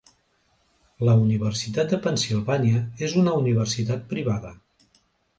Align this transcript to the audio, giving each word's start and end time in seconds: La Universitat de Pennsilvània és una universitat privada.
La 1.09 1.13
Universitat 1.25 1.91
de 1.91 1.99
Pennsilvània 2.05 2.81
és 3.09 3.13
una 3.25 3.35
universitat 3.43 4.09
privada. 4.15 4.53